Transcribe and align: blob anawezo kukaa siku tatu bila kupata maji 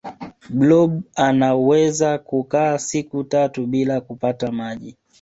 blob 0.49 1.01
anawezo 1.15 2.19
kukaa 2.19 2.77
siku 2.77 3.23
tatu 3.23 3.67
bila 3.67 4.01
kupata 4.01 4.51
maji 4.51 4.97